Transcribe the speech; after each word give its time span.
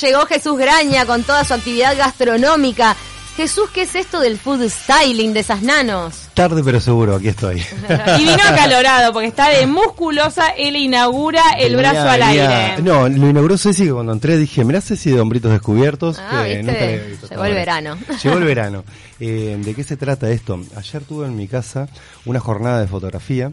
Llegó 0.00 0.26
Jesús 0.26 0.58
Graña 0.58 1.06
con 1.06 1.22
toda 1.22 1.44
su 1.44 1.54
actividad 1.54 1.96
gastronómica. 1.96 2.96
Jesús, 3.36 3.70
¿qué 3.72 3.82
es 3.82 3.94
esto 3.94 4.18
del 4.18 4.38
food 4.38 4.68
styling 4.68 5.32
de 5.32 5.38
esas 5.38 5.62
nanos? 5.62 6.30
Tarde 6.34 6.64
pero 6.64 6.80
seguro, 6.80 7.14
aquí 7.14 7.28
estoy. 7.28 7.60
Y 8.18 8.24
vino 8.24 8.42
acalorado 8.44 9.12
porque 9.12 9.28
está 9.28 9.50
de 9.50 9.68
musculosa, 9.68 10.48
él 10.48 10.74
inaugura 10.74 11.42
el 11.60 11.76
brazo 11.76 12.10
al 12.10 12.24
aire. 12.24 12.82
No, 12.82 13.08
lo 13.08 13.30
inauguró 13.30 13.56
Ceci 13.56 13.84
que 13.84 13.92
cuando 13.92 14.10
entré 14.12 14.36
dije, 14.36 14.64
mirá 14.64 14.80
Ceci 14.80 15.12
de 15.12 15.20
hombritos 15.20 15.52
descubiertos. 15.52 16.18
Ah, 16.18 16.42
que 16.44 16.56
¿viste? 16.56 16.72
nunca 16.72 16.84
había 16.84 17.04
visto 17.04 17.28
Llegó 17.28 17.44
el 17.44 17.54
verano. 17.54 17.98
Llegó 18.20 18.38
el 18.38 18.44
verano. 18.52 18.84
Eh, 19.20 19.56
¿De 19.64 19.74
qué 19.76 19.84
se 19.84 19.96
trata 19.96 20.28
esto? 20.28 20.60
Ayer 20.76 21.04
tuve 21.04 21.26
en 21.26 21.36
mi 21.36 21.46
casa 21.46 21.86
una 22.24 22.40
jornada 22.40 22.80
de 22.80 22.88
fotografía 22.88 23.52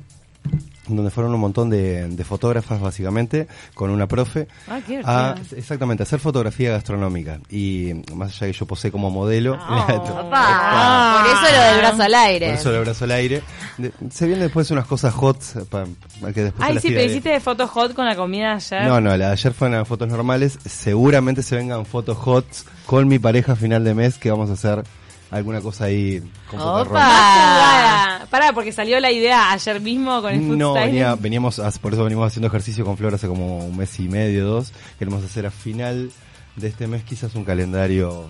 donde 0.88 1.12
fueron 1.12 1.34
un 1.34 1.40
montón 1.40 1.70
de, 1.70 2.08
de 2.08 2.24
fotógrafas 2.24 2.82
básicamente 2.82 3.48
con 3.76 3.92
una 3.92 4.08
profe 4.08 4.48
Ah, 4.68 4.80
qué 4.86 5.02
a 5.06 5.36
exactamente 5.56 6.04
hacer 6.04 6.20
fotografía 6.20 6.72
gastronómica 6.72 7.40
y 7.50 7.92
más 8.16 8.30
allá 8.36 8.52
que 8.52 8.58
yo 8.58 8.66
posé 8.66 8.92
como 8.92 9.10
modelo 9.12 9.58
Oh. 9.70 9.86
Papá, 9.88 11.22
por 11.24 11.32
eso 11.32 11.56
lo 11.56 11.64
del 11.64 11.78
brazo 11.80 12.04
al 12.04 12.14
aire. 12.16 12.46
por 12.48 12.56
eso 12.56 12.76
el 12.76 12.82
brazo 12.82 13.04
al 13.06 13.12
aire 13.12 13.44
de- 13.78 13.92
se 14.10 14.26
vienen 14.26 14.44
después 14.46 14.72
unas 14.72 14.88
cosas 14.88 15.14
hot 15.14 15.40
pa- 15.70 15.86
pa- 16.20 16.34
que 16.34 16.44
después 16.46 16.68
Ay, 16.68 16.80
sí, 16.80 16.90
pero 16.90 17.04
hiciste 17.04 17.30
de 17.30 17.40
fotos 17.40 17.70
hot 17.70 17.94
con 17.94 18.06
la 18.06 18.16
comida 18.16 18.54
ayer. 18.54 18.84
No, 18.86 19.00
no, 19.00 19.16
la 19.18 19.28
de 19.28 19.32
ayer 19.34 19.54
fueron 19.54 19.86
fotos 19.86 20.08
normales. 20.10 20.58
Seguramente 20.66 21.44
se 21.44 21.56
vengan 21.56 21.86
fotos 21.86 22.18
hot 22.18 22.46
con 22.86 23.08
mi 23.08 23.20
pareja 23.20 23.54
a 23.54 23.56
final 23.56 23.84
de 23.84 23.94
mes 23.94 24.18
que 24.18 24.32
vamos 24.32 24.50
a 24.50 24.54
hacer 24.54 24.84
alguna 25.32 25.62
cosa 25.62 25.86
ahí 25.86 26.22
con 26.50 26.60
Opa. 26.60 28.28
Pará, 28.30 28.54
porque 28.54 28.72
salió 28.72 29.00
la 29.00 29.12
idea 29.12 29.52
ayer 29.52 29.80
mismo 29.82 30.22
con 30.22 30.34
el 30.34 30.40
food 30.42 30.58
No, 30.58 30.74
venía- 30.74 31.16
veníamos, 31.16 31.60
a- 31.60 31.72
por 31.72 31.94
eso 31.94 32.04
venimos 32.04 32.28
haciendo 32.28 32.48
ejercicio 32.48 32.86
con 32.86 32.98
Flor 32.98 33.16
hace 33.16 33.28
como 33.28 33.66
un 33.66 33.76
mes 33.78 34.00
y 34.00 34.08
medio, 34.08 34.46
dos. 34.46 34.72
Queremos 35.00 35.24
hacer 35.24 35.46
a 35.46 35.52
final 35.52 36.12
de 36.56 36.68
este 36.68 36.88
mes 36.88 37.04
quizás 37.04 37.34
un 37.36 37.44
calendario 37.46 38.30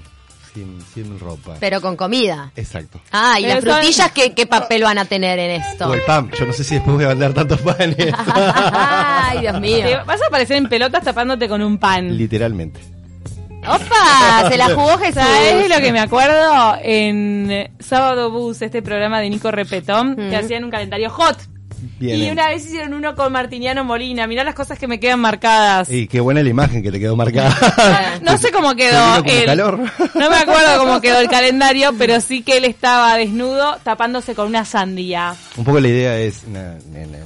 sin, 0.53 0.79
sin 0.93 1.19
ropa. 1.19 1.55
Pero 1.59 1.81
con 1.81 1.95
comida. 1.95 2.51
Exacto. 2.55 2.99
Ah, 3.11 3.39
y 3.39 3.43
Pero 3.43 3.55
las 3.55 3.63
son- 3.63 3.73
frutillas, 3.73 4.11
¿qué, 4.11 4.33
qué 4.33 4.45
papel 4.47 4.83
van 4.83 4.97
a 4.97 5.05
tener 5.05 5.39
en 5.39 5.61
esto? 5.61 5.87
O 5.89 5.93
el 5.93 6.01
pan, 6.01 6.29
yo 6.37 6.45
no 6.45 6.53
sé 6.53 6.63
si 6.63 6.75
después 6.75 6.95
voy 6.97 7.05
a 7.05 7.09
vender 7.09 7.33
tantos 7.33 7.61
panes. 7.61 7.95
Ay, 8.35 9.39
Dios 9.41 9.59
mío. 9.61 9.85
Te 9.85 9.95
vas 10.05 10.21
a 10.21 10.27
aparecer 10.27 10.57
en 10.57 10.67
pelotas 10.69 11.03
tapándote 11.03 11.47
con 11.47 11.61
un 11.61 11.77
pan. 11.77 12.17
Literalmente. 12.17 12.79
¡Opa! 13.67 14.49
Se 14.49 14.57
la 14.57 14.65
jugó 14.73 14.97
Jesús. 14.97 15.21
¿Sabes 15.21 15.69
lo 15.69 15.77
que 15.81 15.91
me 15.91 15.99
acuerdo? 15.99 16.77
En 16.81 17.69
Sábado 17.79 18.31
Bus, 18.31 18.61
este 18.61 18.81
programa 18.81 19.19
de 19.19 19.29
Nico 19.29 19.51
Repetón, 19.51 20.15
que 20.15 20.31
Mm. 20.31 20.35
hacían 20.35 20.63
un 20.63 20.71
calendario 20.71 21.09
hot. 21.09 21.37
Bien. 22.01 22.21
Y 22.21 22.29
una 22.31 22.47
vez 22.49 22.65
hicieron 22.65 22.93
uno 22.93 23.15
con 23.15 23.31
Martiniano 23.31 23.83
Molina. 23.83 24.27
Mirá 24.27 24.43
las 24.43 24.55
cosas 24.55 24.77
que 24.77 24.87
me 24.87 24.99
quedan 24.99 25.19
marcadas. 25.19 25.89
Y 25.89 26.07
qué 26.07 26.19
buena 26.19 26.41
la 26.43 26.49
imagen 26.49 26.81
que 26.83 26.91
te 26.91 26.99
quedó 26.99 27.15
marcada. 27.15 27.55
No 28.21 28.37
sé 28.37 28.51
cómo 28.51 28.75
quedó 28.75 29.23
el- 29.25 29.45
calor. 29.45 29.77
No 29.79 30.29
me 30.29 30.35
acuerdo 30.35 30.79
cómo 30.79 30.99
quedó 31.01 31.19
el 31.19 31.27
calendario, 31.29 31.91
pero 31.97 32.19
sí 32.21 32.43
que 32.43 32.57
él 32.57 32.65
estaba 32.65 33.15
desnudo 33.17 33.77
tapándose 33.83 34.35
con 34.35 34.47
una 34.47 34.65
sandía. 34.65 35.35
Un 35.57 35.63
poco 35.63 35.79
la 35.79 35.87
idea 35.87 36.17
es, 36.19 36.47
na- 36.47 36.77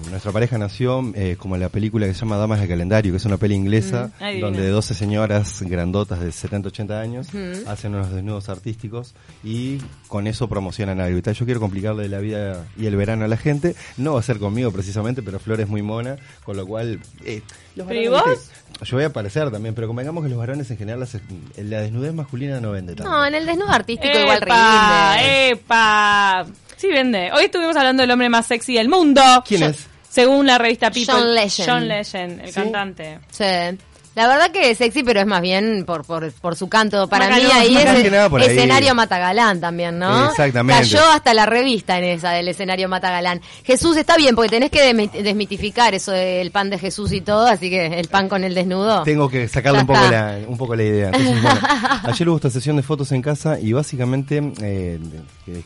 nuestra 0.10 0.32
pareja 0.32 0.58
nació 0.58 1.04
eh, 1.16 1.36
como 1.40 1.58
la 1.58 1.70
película 1.70 2.06
que 2.08 2.14
se 2.14 2.20
llama 2.22 2.38
Damas 2.38 2.60
de 2.62 2.68
Calendario, 2.68 3.12
que 3.14 3.18
es 3.18 3.26
una 3.26 3.38
peli 3.38 3.56
inglesa, 3.56 4.12
Mm, 4.20 4.40
donde 4.40 4.68
12 4.70 4.94
señoras 4.94 5.62
grandotas 5.62 6.20
de 6.20 6.32
70, 6.32 6.70
80 6.70 7.00
años 7.00 7.28
hacen 7.68 7.96
unos 7.96 8.12
desnudos 8.12 8.50
artísticos 8.50 9.14
y 9.44 9.78
con 10.08 10.28
eso 10.28 10.48
promocionan 10.48 11.00
algo. 11.00 11.18
Y 11.18 11.22
tal, 11.22 11.34
yo 11.36 11.46
quiero 11.46 11.60
complicarle 11.60 12.08
la 12.10 12.20
vida 12.20 12.66
y 12.78 12.86
el 12.86 12.96
verano 12.96 13.26
a 13.26 13.28
la 13.28 13.38
gente. 13.38 13.76
No 13.98 14.14
va 14.14 14.20
a 14.20 14.24
ser 14.24 14.40
conmigo 14.40 14.65
precisamente, 14.72 15.22
pero 15.24 15.40
Flor 15.40 15.62
es 15.62 15.68
muy 15.68 15.82
mona, 15.82 16.16
con 16.44 16.58
lo 16.58 16.66
cual... 16.66 17.00
eh, 17.24 17.42
los 17.76 17.88
¿Pero 17.88 18.02
y 18.02 18.08
varones, 18.08 18.52
vos? 18.80 18.88
Yo 18.90 18.98
voy 18.98 19.04
a 19.04 19.08
aparecer 19.08 19.50
también, 19.52 19.74
pero 19.76 19.88
convengamos 19.88 20.24
que 20.24 20.30
los 20.30 20.38
varones 20.38 20.70
en 20.72 20.78
general, 20.78 21.00
las- 21.00 21.18
la 21.58 21.82
desnudez 21.82 22.14
masculina 22.14 22.60
no 22.60 22.72
vende 22.72 22.96
tanto. 22.96 23.10
No, 23.12 23.26
en 23.26 23.36
el 23.36 23.46
desnudo 23.46 23.70
artístico 23.72 24.18
igual 24.18 24.40
¡Epa! 24.44 25.16
rinde. 25.18 25.50
¡Epa! 25.52 26.46
Sí 26.78 26.88
vende. 26.90 27.32
Hoy 27.32 27.46
estuvimos 27.46 27.76
hablando 27.76 28.02
del 28.04 28.12
hombre 28.12 28.28
más 28.30 28.46
sexy 28.48 28.74
del 28.76 28.90
mundo. 28.90 29.22
¿Quién 29.48 29.62
Yo- 29.62 29.68
es? 29.68 29.88
Según 30.10 30.46
la 30.48 30.58
revista 30.58 30.92
People. 30.92 31.14
John 31.14 31.36
Legend. 31.36 31.70
John 31.70 31.88
Legend, 31.88 32.40
el 32.42 32.48
¿Sí? 32.48 32.54
cantante. 32.54 33.20
Sí. 33.32 33.44
La 34.16 34.30
verdad 34.30 34.50
que 34.50 34.72
es 34.72 34.78
sexy, 34.78 35.04
pero 35.04 35.20
es 35.20 35.26
más 35.26 35.42
bien 35.42 35.84
por, 35.86 36.06
por, 36.06 36.32
por 36.32 36.56
su 36.56 36.70
canto. 36.70 37.10
Para 37.10 37.28
mí 37.28 37.44
ahí 37.52 37.76
es 37.76 37.86
ahí. 37.86 38.10
escenario 38.44 38.96
Matagalán 38.96 39.60
también, 39.60 40.00
¿no? 40.00 40.30
Exactamente. 40.30 40.84
Cayó 40.84 41.06
hasta 41.12 41.34
la 41.34 41.46
revista 41.46 41.98
en 41.98 42.06
esa 42.06 42.32
del 42.32 42.48
escenario 42.48 42.88
Matagalán. 42.88 43.42
Jesús 43.66 43.98
está 43.98 44.16
bien, 44.16 44.34
porque 44.34 44.50
tenés 44.50 44.72
que 44.72 44.94
desmitificar 45.22 45.94
eso 45.94 46.14
del 46.14 46.50
pan 46.52 46.70
de 46.70 46.80
Jesús 46.80 47.12
y 47.12 47.20
todo, 47.20 47.46
así 47.46 47.70
que 47.70 48.00
el 48.00 48.08
pan 48.08 48.30
con 48.30 48.46
el 48.46 48.56
desnudo. 48.56 49.04
Tengo 49.04 49.28
que 49.28 49.50
sacarle 49.50 49.82
un 49.82 49.88
poco, 49.88 50.00
la, 50.10 50.40
un 50.48 50.58
poco 50.58 50.78
la 50.78 50.84
idea. 50.84 51.08
Entonces, 51.08 51.42
bueno, 51.42 51.60
ayer 52.04 52.30
hubo 52.30 52.38
esta 52.38 52.50
sesión 52.50 52.78
de 52.78 52.84
fotos 52.84 53.12
en 53.12 53.22
casa 53.22 53.60
y 53.60 53.74
básicamente, 53.74 54.42
eh, 54.62 54.98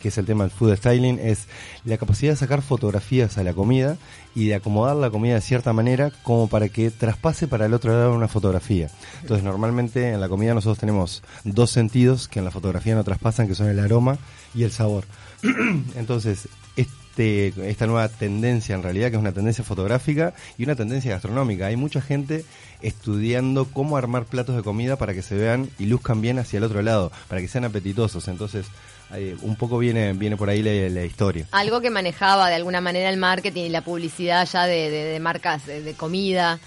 que 0.02 0.08
es 0.08 0.18
el 0.18 0.26
tema 0.26 0.46
del 0.46 0.52
food 0.52 0.76
styling, 0.76 1.20
es 1.20 1.48
la 1.86 2.00
capacidad 2.00 2.34
de 2.34 2.38
sacar 2.38 2.64
fotografías 2.64 3.38
a 3.38 3.44
la 3.44 3.54
comida 3.54 3.98
y 4.36 4.48
de 4.48 4.56
acomodar 4.56 4.96
la 4.96 5.10
comida 5.10 5.36
de 5.36 5.42
cierta 5.42 5.74
manera 5.74 6.12
como 6.24 6.48
para 6.48 6.70
que 6.70 6.92
traspase 6.92 7.48
para 7.48 7.66
el 7.66 7.74
otro 7.74 7.92
lado 7.92 8.14
una 8.14 8.28
fotografía. 8.28 8.90
Entonces, 9.22 9.44
normalmente 9.44 10.10
en 10.10 10.22
la 10.22 10.30
comida 10.30 10.54
nosotros 10.54 10.80
tenemos 10.80 11.24
dos 11.44 11.72
sentidos 11.72 12.28
que 12.28 12.40
en 12.40 12.46
la 12.46 12.52
fotografía 12.52 12.96
no 12.96 13.04
traspasan, 13.04 13.48
que 13.48 13.56
son 13.56 13.68
el 13.68 13.80
aroma 13.80 14.18
y 14.54 14.64
el 14.64 14.72
sabor. 14.72 15.06
Entonces, 15.96 16.48
este, 16.76 17.70
esta 17.70 17.88
nueva 17.88 18.08
tendencia 18.08 18.76
en 18.76 18.84
realidad, 18.84 19.10
que 19.10 19.16
es 19.16 19.22
una 19.22 19.34
tendencia 19.34 19.64
fotográfica 19.64 20.34
y 20.58 20.64
una 20.64 20.76
tendencia 20.76 21.12
gastronómica. 21.12 21.68
Hay 21.68 21.76
mucha 21.76 22.02
gente 22.02 22.46
estudiando 22.82 23.66
cómo 23.66 23.98
armar 23.98 24.26
platos 24.26 24.56
de 24.56 24.64
comida 24.64 24.96
para 24.96 25.14
que 25.14 25.22
se 25.22 25.36
vean 25.36 25.70
y 25.78 25.86
luzcan 25.86 26.22
bien 26.22 26.40
hacia 26.40 26.58
el 26.58 26.64
otro 26.64 26.82
lado, 26.82 27.12
para 27.28 27.42
que 27.42 27.48
sean 27.48 27.66
apetitosos. 27.66 28.28
Entonces, 28.28 28.68
eh, 29.14 29.36
un 29.42 29.56
poco 29.56 29.78
viene, 29.78 30.14
viene 30.14 30.38
por 30.38 30.50
ahí 30.50 30.62
la, 30.62 30.72
la 30.94 31.06
historia. 31.06 31.46
Algo 31.52 31.82
que 31.82 31.90
manejaba 31.90 32.50
de 32.50 32.56
alguna 32.56 32.82
manera 32.82 33.10
el 33.10 33.18
marketing 33.18 33.64
y 33.64 33.70
la 33.70 33.82
publicidad 33.82 34.48
ya 34.48 34.66
de, 34.66 34.90
de- 34.90 35.04
de 35.06 35.20
marcas 35.20 35.66
de, 35.66 35.82
de 35.82 35.94
comida. 35.94 36.60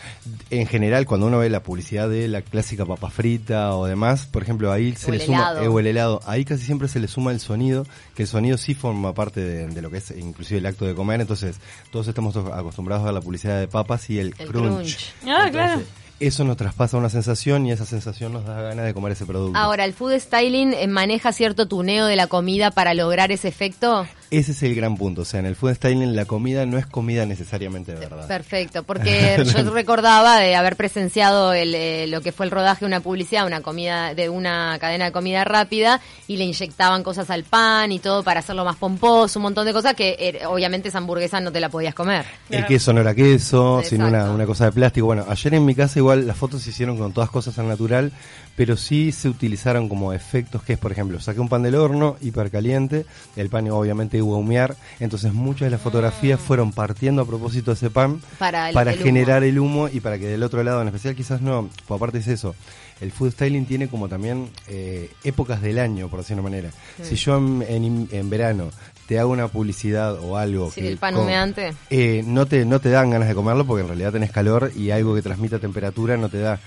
En 0.50 0.66
general, 0.66 1.06
cuando 1.06 1.26
uno 1.26 1.38
ve 1.38 1.48
la 1.50 1.62
publicidad 1.62 2.08
de 2.08 2.28
la 2.28 2.42
clásica 2.42 2.84
papa 2.86 3.10
frita 3.10 3.75
o 3.76 3.86
demás, 3.86 4.26
por 4.26 4.42
ejemplo, 4.42 4.72
ahí 4.72 4.94
se 4.97 5.10
O 5.10 5.14
le 5.14 5.25
suma 5.25 5.54
eh, 5.62 5.69
o 5.69 5.78
el 5.78 5.86
helado, 5.86 6.20
ahí 6.26 6.44
casi 6.44 6.64
siempre 6.64 6.88
se 6.88 7.00
le 7.00 7.08
suma 7.08 7.31
el 7.32 7.41
sonido, 7.41 7.86
que 8.14 8.22
el 8.22 8.28
sonido 8.28 8.56
sí 8.58 8.75
forma 8.75 9.14
parte 9.14 9.41
de, 9.41 9.66
de 9.69 9.82
lo 9.82 9.91
que 9.91 9.98
es 9.98 10.10
inclusive 10.10 10.58
el 10.58 10.66
acto 10.66 10.84
de 10.84 10.94
comer, 10.94 11.20
entonces 11.20 11.56
todos 11.91 12.08
estamos 12.08 12.36
acostumbrados 12.36 13.02
a 13.02 13.06
ver 13.06 13.14
la 13.14 13.20
publicidad 13.20 13.58
de 13.60 13.69
papas 13.69 14.10
y 14.10 14.19
el, 14.19 14.34
El 14.38 14.48
crunch. 14.48 14.76
crunch. 14.76 15.12
Ah, 15.26 15.47
Entonces, 15.47 15.50
claro. 15.52 15.82
Eso 16.22 16.44
nos 16.44 16.56
traspasa 16.56 16.96
una 16.96 17.08
sensación 17.08 17.66
y 17.66 17.72
esa 17.72 17.84
sensación 17.84 18.32
nos 18.32 18.44
da 18.44 18.62
ganas 18.62 18.84
de 18.84 18.94
comer 18.94 19.10
ese 19.10 19.26
producto. 19.26 19.58
Ahora, 19.58 19.84
¿el 19.84 19.92
food 19.92 20.20
styling 20.20 20.72
eh, 20.72 20.86
maneja 20.86 21.32
cierto 21.32 21.66
tuneo 21.66 22.06
de 22.06 22.14
la 22.14 22.28
comida 22.28 22.70
para 22.70 22.94
lograr 22.94 23.32
ese 23.32 23.48
efecto? 23.48 24.06
Ese 24.32 24.53
es 24.53 24.62
el 24.62 24.75
gran 24.75 24.97
punto, 24.97 25.20
o 25.20 25.25
sea, 25.26 25.41
en 25.41 25.47
el 25.47 25.56
food 25.56 25.75
styling 25.75 26.16
la 26.16 26.25
comida 26.25 26.65
no 26.65 26.78
es 26.78 26.87
comida 26.87 27.26
necesariamente 27.26 27.93
de 27.93 27.98
verdad. 27.98 28.26
Perfecto, 28.26 28.82
porque 28.82 29.44
yo 29.44 29.70
recordaba 29.70 30.38
de 30.38 30.54
haber 30.54 30.76
presenciado 30.76 31.53
el, 31.53 31.75
eh, 31.75 32.06
lo 32.06 32.22
que 32.22 32.32
fue 32.32 32.47
el 32.47 32.50
rodaje 32.50 32.81
de 32.81 32.87
una 32.87 33.00
publicidad, 33.00 33.44
una 33.47 33.60
comida 33.60 34.15
de 34.15 34.31
una 34.31 34.78
cadena 34.81 35.04
de 35.04 35.12
comida 35.12 35.44
rápida 35.44 36.00
y 36.28 36.38
le 36.38 36.44
inyectaban 36.44 37.03
cosas 37.03 37.28
al 37.28 37.44
pan 37.44 37.93
y 37.93 37.98
todo 37.98 38.22
para 38.22 38.41
hacerlo 38.41 38.65
más 38.65 38.76
pomposo, 38.76 39.38
un 39.38 39.43
montón 39.43 39.66
de 39.66 39.75
cosas 39.75 39.93
que 39.94 40.16
eh, 40.19 40.47
obviamente 40.47 40.88
esa 40.88 40.97
hamburguesa 40.97 41.38
no 41.38 41.53
te 41.53 41.60
la 41.60 41.69
podías 41.69 41.94
comer. 41.94 42.25
El 42.49 42.64
queso 42.64 42.94
no 42.94 43.03
era 43.03 43.14
queso, 43.14 43.82
sino 43.84 44.06
una, 44.06 44.20
Exacto. 44.20 44.34
una 44.34 44.47
cosa 44.47 44.64
de 44.64 44.72
plástico. 44.72 45.06
Bueno, 45.09 45.26
ayer 45.28 45.53
en 45.53 45.66
mi 45.66 45.75
casa 45.75 45.99
igual 45.99 46.26
las 46.26 46.38
fotos 46.38 46.62
se 46.62 46.70
hicieron 46.70 46.97
con 46.97 47.12
todas 47.12 47.28
cosas 47.28 47.59
al 47.59 47.69
natural, 47.69 48.12
pero 48.56 48.78
sí 48.78 49.12
se 49.12 49.28
utilizaron 49.28 49.91
como 49.91 50.14
efectos 50.14 50.62
que 50.62 50.72
es, 50.72 50.78
por 50.78 50.91
ejemplo, 50.91 51.20
saqué 51.20 51.41
un 51.41 51.50
pan 51.50 51.62
del 51.62 51.75
horno 51.75 52.16
hipercaliente, 52.22 53.04
el 53.37 53.50
pan 53.50 53.69
obviamente 53.70 54.21
humear, 54.22 54.76
entonces 55.00 55.32
muchas 55.32 55.66
de 55.66 55.70
las 55.70 55.80
fotografías 55.80 56.40
fueron 56.40 56.72
partiendo 56.72 57.22
a 57.22 57.26
propósito 57.26 57.70
de 57.72 57.74
ese 57.76 57.90
pan 57.90 58.20
Para 58.38 58.70
el- 58.70 58.76
el 58.76 58.88
humo. 58.94 59.04
generar 59.04 59.44
el 59.44 59.58
humo 59.58 59.88
y 59.92 60.00
para 60.00 60.18
que 60.18 60.26
del 60.26 60.42
otro 60.42 60.62
lado, 60.62 60.80
en 60.82 60.88
especial 60.88 61.14
quizás 61.14 61.40
no, 61.40 61.68
pues 61.86 61.96
aparte 61.98 62.18
es 62.18 62.28
eso. 62.28 62.54
El 63.00 63.10
food 63.10 63.32
styling 63.32 63.66
tiene 63.66 63.88
como 63.88 64.08
también 64.08 64.48
eh, 64.69 65.10
épocas 65.24 65.60
del 65.60 65.78
año, 65.80 66.08
por 66.08 66.20
decir 66.20 66.34
una 66.34 66.42
manera. 66.44 66.70
Si 67.02 67.16
yo 67.16 67.36
en, 67.36 67.62
en- 67.69 68.08
en 68.12 68.30
verano 68.30 68.70
te 69.08 69.19
hago 69.19 69.32
una 69.32 69.48
publicidad 69.48 70.14
o 70.20 70.36
algo 70.36 70.70
Sí, 70.70 70.82
que 70.82 70.88
el 70.88 70.98
pan 70.98 71.14
con- 71.14 71.25
humeante. 71.25 71.72
eh, 71.90 72.22
no 72.25 72.46
te 72.46 72.64
no 72.64 72.78
te 72.80 72.90
dan 72.90 73.10
ganas 73.10 73.26
de 73.28 73.34
comerlo 73.34 73.66
porque 73.66 73.82
en 73.82 73.88
realidad 73.88 74.12
tenés 74.12 74.30
calor 74.30 74.70
y 74.76 74.90
algo 74.92 75.14
que 75.16 75.22
transmita 75.22 75.58
temperatura 75.58 76.16
no 76.16 76.28
te 76.28 76.38
da. 76.38 76.60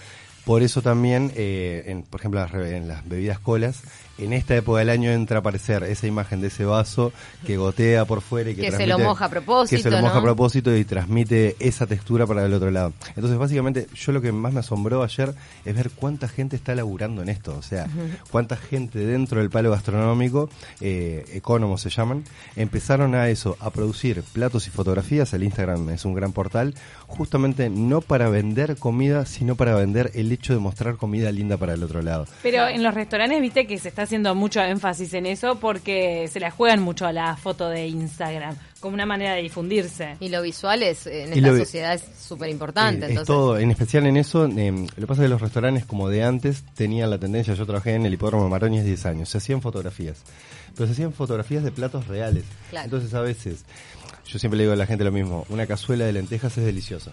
Por 0.44 0.62
eso 0.62 0.84
también, 0.84 1.32
eh, 1.36 1.86
en, 1.88 2.04
por 2.04 2.20
ejemplo, 2.20 2.46
en 2.66 2.88
las 2.88 3.08
bebidas 3.08 3.40
colas, 3.40 3.82
en 4.18 4.34
esta 4.34 4.56
época 4.56 4.80
del 4.80 4.90
año 4.90 5.12
entra 5.12 5.38
a 5.38 5.40
aparecer 5.40 5.84
esa 5.84 6.08
imagen 6.08 6.42
de 6.42 6.48
ese 6.48 6.66
vaso 6.66 7.12
que 7.46 7.58
gotea 7.58 8.06
por 8.06 8.22
fuera 8.22 8.50
y 8.50 8.56
que, 8.56 8.62
Que 8.64 8.72
se 8.72 8.88
lo 8.88 9.00
moja 9.00 9.26
a 9.26 9.30
propósito, 9.30 9.78
Que 9.78 9.84
se 9.84 9.92
lo 9.92 10.00
moja 10.00 10.16
¿no? 10.16 10.20
a 10.20 10.24
propósito 10.24 10.76
y 10.76 10.86
transmite 10.86 11.56
esa 11.60 11.86
textura 11.86 12.26
para 12.26 12.46
el 12.46 12.54
otro 12.54 12.72
lado. 12.72 12.94
Entonces, 13.16 13.38
básicamente, 13.38 13.88
yo 13.94 14.12
lo 14.12 14.22
que 14.22 14.32
más 14.32 14.54
me 14.54 14.60
asombró 14.60 15.04
ayer 15.04 15.34
es 15.66 15.76
ver 15.76 15.92
cuánta 15.92 16.28
gente 16.28 16.56
está 16.56 16.76
laburando 16.76 17.22
en 17.22 17.30
esto. 17.30 17.56
O 17.58 17.62
sea, 17.62 17.88
cuánta 18.32 18.56
gente 18.56 19.00
dentro 19.00 19.40
del 19.40 19.50
palo 19.50 19.72
gastronómico, 19.72 20.50
eh, 20.82 21.26
ecónomos 21.34 21.82
se 21.82 21.90
llaman, 21.90 22.24
empezaron 22.56 23.16
a 23.16 23.30
eso, 23.30 23.58
a 23.60 23.70
producir 23.70 24.24
platos 24.24 24.68
y 24.68 24.70
fotografías. 24.70 25.34
El 25.34 25.44
Instagram 25.44 25.90
es 25.90 26.06
un 26.06 26.14
gran 26.14 26.32
portal, 26.32 26.76
justamente 27.08 27.70
no 27.70 28.02
para 28.02 28.30
vender 28.30 28.78
comida, 28.78 29.26
sino 29.26 29.56
para 29.56 29.76
vender 29.76 30.12
el 30.16 30.32
hecho 30.32 30.54
de 30.54 30.60
mostrar 30.60 30.96
comida 30.96 31.32
linda 31.32 31.58
para 31.58 31.74
el 31.74 31.84
otro 31.84 32.02
lado. 32.02 32.28
Pero 32.44 32.68
en 32.68 32.84
los 32.84 32.94
restaurantes, 32.94 33.42
viste 33.42 33.68
que 33.68 33.78
se 33.78 33.90
está 33.90 34.05
haciendo 34.06 34.34
mucho 34.36 34.62
énfasis 34.62 35.14
en 35.14 35.26
eso 35.26 35.60
porque 35.60 36.28
se 36.32 36.40
la 36.40 36.50
juegan 36.52 36.82
mucho 36.82 37.06
a 37.06 37.12
la 37.12 37.36
foto 37.36 37.68
de 37.70 37.88
Instagram, 37.88 38.56
como 38.80 38.94
una 38.94 39.06
manera 39.06 39.34
de 39.36 39.42
difundirse. 39.42 40.16
Y 40.20 40.30
lo 40.30 40.42
visual 40.42 40.82
es, 40.84 41.06
eh, 41.08 41.24
en 41.24 41.34
Y 41.34 41.40
esta 41.40 41.52
vi- 41.52 41.60
sociedad 41.60 41.94
es 41.94 42.04
súper 42.18 42.50
importante. 42.50 43.02
Eh, 43.02 43.06
es 43.06 43.10
entonces, 43.12 43.28
todo, 43.28 43.58
en 43.60 43.72
especial 43.72 44.06
en 44.06 44.18
eso, 44.18 44.46
eh, 44.46 44.72
lo 44.72 44.88
que 44.96 45.08
pasa 45.08 45.22
es 45.22 45.26
que 45.26 45.30
los 45.30 45.42
restaurantes 45.42 45.86
como 45.86 46.10
de 46.10 46.24
antes 46.24 46.64
tenían 46.76 47.10
la 47.10 47.18
tendencia, 47.18 47.54
yo 47.54 47.66
trabajé 47.66 47.96
en 47.96 48.06
el 48.06 48.14
hipódromo 48.14 48.54
hace 48.56 48.70
10 48.70 49.06
años, 49.06 49.28
se 49.30 49.38
hacían 49.40 49.62
fotografías, 49.62 50.18
pero 50.76 50.88
se 50.88 50.94
hacían 50.94 51.12
fotografías 51.14 51.64
de 51.64 51.72
platos 51.72 52.08
reales. 52.08 52.44
Claro. 52.70 52.86
Entonces 52.86 53.14
a 53.14 53.22
veces, 53.22 53.66
yo 54.28 54.40
siempre 54.40 54.58
le 54.58 54.64
digo 54.64 54.74
a 54.74 54.78
la 54.78 54.86
gente 54.86 55.04
lo 55.04 55.12
mismo, 55.12 55.46
una 55.50 55.66
cazuela 55.68 56.06
de 56.06 56.14
lentejas 56.14 56.58
es 56.58 56.66
deliciosa. 56.66 57.12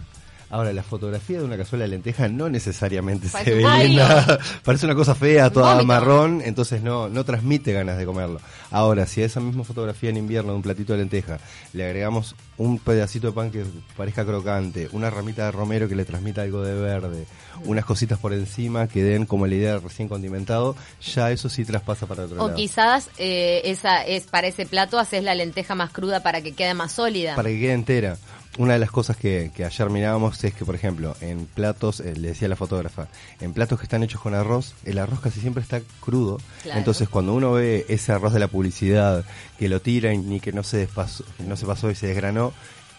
Ahora, 0.53 0.71
la 0.71 0.83
fotografía 0.83 1.39
de 1.39 1.45
una 1.45 1.57
cazuela 1.57 1.85
de 1.85 1.89
lentejas 1.89 2.31
no 2.31 2.47
necesariamente 2.47 3.27
Parece 3.27 3.49
se 3.49 3.57
ve 3.57 3.63
vómito. 3.63 3.83
linda. 3.87 4.39
Parece 4.63 4.85
una 4.85 4.93
cosa 4.93 5.15
fea, 5.15 5.49
toda 5.49 5.69
Vómito. 5.71 5.87
marrón, 5.87 6.41
entonces 6.45 6.83
no, 6.83 7.09
no 7.09 7.23
transmite 7.25 7.73
ganas 7.73 7.97
de 7.97 8.05
comerlo. 8.05 8.39
Ahora, 8.69 9.07
si 9.07 9.23
a 9.23 9.25
esa 9.25 9.39
misma 9.39 9.63
fotografía 9.63 10.11
en 10.11 10.17
invierno 10.17 10.51
de 10.51 10.57
un 10.57 10.61
platito 10.61 10.93
de 10.93 10.99
lenteja 10.99 11.39
le 11.73 11.85
agregamos 11.85 12.35
un 12.57 12.77
pedacito 12.77 13.25
de 13.25 13.33
pan 13.33 13.49
que 13.49 13.63
parezca 13.97 14.23
crocante, 14.25 14.89
una 14.91 15.09
ramita 15.09 15.45
de 15.45 15.51
romero 15.53 15.87
que 15.89 15.95
le 15.95 16.05
transmita 16.05 16.43
algo 16.43 16.61
de 16.61 16.75
verde, 16.79 17.25
unas 17.65 17.83
cositas 17.83 18.19
por 18.19 18.31
encima 18.31 18.87
que 18.87 19.03
den 19.03 19.25
como 19.25 19.47
la 19.47 19.55
idea 19.55 19.71
de 19.73 19.79
recién 19.79 20.07
condimentado, 20.07 20.75
ya 21.01 21.31
eso 21.31 21.49
sí 21.49 21.65
traspasa 21.65 22.05
para 22.05 22.25
otro 22.25 22.35
O 22.43 22.45
lado. 22.47 22.55
quizás 22.55 23.09
eh, 23.17 23.61
esa 23.65 24.03
es 24.05 24.25
para 24.27 24.45
ese 24.45 24.67
plato 24.67 24.99
haces 24.99 25.23
la 25.23 25.33
lenteja 25.33 25.73
más 25.73 25.89
cruda 25.89 26.21
para 26.21 26.41
que 26.41 26.51
quede 26.53 26.75
más 26.75 26.91
sólida. 26.91 27.35
Para 27.35 27.49
que 27.49 27.59
quede 27.59 27.73
entera. 27.73 28.17
Una 28.57 28.73
de 28.73 28.79
las 28.79 28.91
cosas 28.91 29.17
que, 29.17 29.51
que 29.55 29.65
ayer 29.65 29.89
mirábamos 29.89 30.43
es 30.43 30.53
que, 30.53 30.63
por 30.63 30.75
ejemplo, 30.75 31.15
en 31.21 31.47
platos, 31.47 31.99
eh, 31.99 32.15
le 32.15 32.29
decía 32.29 32.47
la 32.47 32.55
fotógrafa, 32.55 33.07
en 33.41 33.51
platos 33.51 33.79
que 33.79 33.85
están 33.85 34.03
hechos 34.03 34.21
con 34.21 34.35
arroz, 34.35 34.75
el 34.85 34.99
arroz 34.99 35.21
casi 35.21 35.39
siempre 35.39 35.63
está 35.63 35.81
crudo. 35.99 36.37
Claro. 36.61 36.77
Entonces, 36.77 37.09
cuando 37.09 37.33
uno 37.33 37.53
ve 37.53 37.85
ese 37.89 38.11
arroz 38.11 38.31
de 38.31 38.39
la 38.39 38.47
publicidad, 38.47 39.25
que 39.57 39.69
lo 39.69 39.81
tiran 39.81 40.31
y 40.31 40.39
que 40.39 40.51
no 40.51 40.61
se, 40.61 40.77
despasó, 40.77 41.23
no 41.39 41.57
se 41.57 41.65
pasó 41.65 41.89
y 41.89 41.95
se 41.95 42.07
desgranó, 42.07 42.53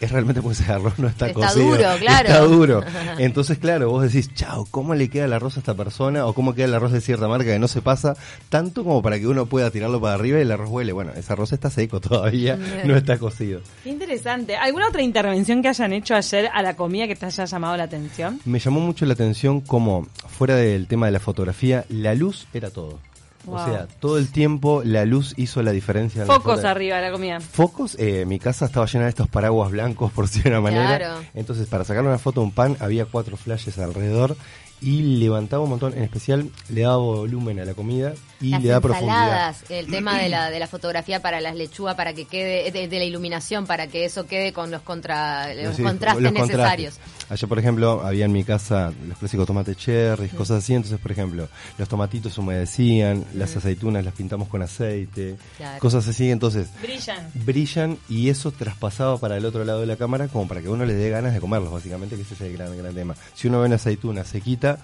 es 0.05 0.13
realmente 0.13 0.41
porque 0.43 0.61
ese 0.63 0.73
arroz 0.73 0.99
no 0.99 1.09
está, 1.09 1.29
Está 1.29 1.41
cocido. 1.41 1.67
duro, 1.67 1.89
claro. 1.99 2.29
Está 2.29 2.41
duro. 2.41 2.85
Entonces, 3.19 3.59
claro, 3.59 3.91
vos 3.91 4.03
decís, 4.03 4.33
chao, 4.35 4.67
¿cómo 4.71 4.95
le 4.95 5.09
queda 5.09 5.25
el 5.25 5.33
arroz 5.33 5.57
a 5.57 5.61
esta 5.61 5.75
persona? 5.75 6.27
O 6.27 6.33
cómo 6.35 6.55
queda 6.55 6.67
el 6.67 6.75
arroz 6.75 6.93
de 6.93 7.01
cierta 7.01 7.29
marca 7.29 7.47
que 7.47 7.59
no 7.59 7.69
se 7.69 7.83
pasa 7.83 8.15
tanto 8.49 8.85
como 8.85 9.03
para 9.03 9.19
que 9.19 9.27
uno 9.27 9.47
pueda 9.47 9.71
tirarlo 9.71 10.01
para 10.01 10.15
arriba 10.15 10.39
y 10.39 10.43
el 10.43 10.53
arroz 10.53 10.71
huele. 10.71 10.93
Bueno, 10.93 11.13
ese 11.17 11.33
arroz 11.33 11.53
está 11.53 11.71
seco 11.71 12.01
todavía, 12.01 12.57
no 12.85 12.97
está 12.97 13.19
cocido. 13.19 13.61
Qué 13.83 13.91
interesante. 13.91 14.57
¿Alguna 14.57 14.89
otra 14.89 15.03
intervención 15.03 15.63
que 15.63 15.69
hayan 15.69 15.93
hecho 15.93 16.15
ayer 16.15 16.49
a 16.53 16.63
la 16.63 16.77
comida 16.77 17.07
que 17.07 17.17
te 17.17 17.27
haya 17.27 17.45
llamado 17.45 17.77
la 17.77 17.85
atención? 17.85 18.41
Me 18.45 18.59
llamó 18.59 18.81
mucho 18.81 19.07
la 19.07 19.15
atención 19.15 19.61
como, 19.61 20.07
fuera 20.29 20.57
del 20.57 20.87
tema 20.87 21.07
de 21.07 21.13
la 21.13 21.21
fotografía, 21.21 21.85
la 21.89 22.15
luz 22.15 22.47
era 22.53 22.71
todo. 22.71 22.99
Wow. 23.47 23.57
O 23.57 23.65
sea, 23.65 23.87
todo 24.01 24.19
el 24.19 24.31
tiempo 24.31 24.83
la 24.85 25.05
luz 25.05 25.35
hizo 25.37 25.63
la 25.63 25.73
diferencia. 25.73 26.25
la 26.25 26.35
Focos 26.35 26.65
arriba 26.65 26.97
de 26.97 27.03
la 27.03 27.13
comida. 27.13 27.41
Focos, 27.41 27.97
eh, 27.99 28.25
mi 28.27 28.39
casa 28.39 28.67
estaba 28.67 28.87
llena 28.87 29.05
de 29.05 29.11
estos 29.11 29.29
paraguas 29.29 29.71
blancos, 29.71 30.13
por 30.15 30.29
de 30.29 30.49
una 30.49 30.61
manera. 30.61 30.97
Claro. 30.97 31.21
Entonces, 31.35 31.67
para 31.67 31.85
sacar 31.85 32.05
una 32.05 32.19
foto 32.19 32.41
de 32.41 32.47
un 32.47 32.53
pan, 32.53 32.77
había 32.81 33.05
cuatro 33.05 33.37
flashes 33.37 33.79
alrededor 33.79 34.37
y 34.81 35.03
levantaba 35.19 35.63
un 35.63 35.71
montón. 35.71 35.95
En 35.97 36.03
especial, 36.05 36.51
le 36.69 36.83
daba 36.83 36.97
volumen 36.99 37.59
a 37.61 37.65
la 37.65 37.75
comida 37.75 38.13
y 38.41 38.51
las 38.51 38.63
le 38.63 38.69
da 38.69 38.81
profundidad. 38.81 39.57
el 39.71 39.87
tema 39.87 40.19
de 40.19 40.29
la, 40.29 40.51
de 40.51 40.59
la 40.59 40.67
fotografía 40.67 41.23
para 41.23 41.41
las 41.41 41.55
lechugas, 41.55 41.95
para 41.95 42.13
que 42.13 42.27
quede, 42.27 42.71
de, 42.71 42.89
de 42.89 42.99
la 42.99 43.05
iluminación, 43.05 43.67
para 43.67 43.87
que 43.87 44.05
eso 44.05 44.27
quede 44.27 44.53
con 44.53 44.71
los 44.71 44.83
contra 44.83 45.55
los 45.55 45.77
Sí, 45.77 45.83
contrastes 45.83 46.23
los 46.23 46.33
necesarios. 46.33 46.95
contrastes. 46.95 47.31
Ayer, 47.31 47.49
por 47.49 47.59
ejemplo, 47.59 48.03
había 48.05 48.27
en 48.27 48.33
mi 48.33 48.45
casa 48.45 48.93
los 49.09 49.17
clásicos 49.17 49.47
tomates 49.47 49.77
cherry, 49.77 50.29
cosas 50.29 50.63
así. 50.63 50.75
Entonces, 50.75 50.99
por 51.01 51.13
ejemplo, 51.13 51.49
los 51.79 51.89
tomatitos 51.89 52.37
humedecían, 52.37 53.25
las 53.35 53.57
aceitunas 53.57 54.05
las 54.05 54.15
pintamos 54.15 54.49
con 54.49 54.61
aceite, 54.63 55.37
Claro. 55.57 55.79
cosas 55.79 56.07
así. 56.09 56.31
Entonces, 56.31 56.69
Brillan. 56.83 57.31
brillan 57.35 57.99
y 58.11 58.29
eso 58.29 58.51
traspasaba 58.53 59.17
para 59.19 59.37
el 59.39 59.45
otro 59.47 59.65
lado 59.65 59.81
de 59.81 59.87
la 59.87 59.97
cámara 59.97 60.29
como 60.29 60.47
para 60.47 60.61
que 60.61 60.69
uno 60.69 60.85
le 60.85 60.93
dé 60.95 61.09
ganas 61.09 61.33
de 61.33 61.41
comerlos, 61.41 61.73
básicamente, 61.73 62.17
que 62.17 62.23
ese 62.23 62.35
es 62.35 62.41
el 62.43 62.53
gran, 62.53 62.77
gran 62.77 62.95
tema. 62.95 63.15
Si 63.35 63.49
uno 63.49 63.61
ve 63.61 63.67
una 63.67 63.77
aceituna 63.77 64.25
sequita, 64.25 64.64
Vita 64.65 64.79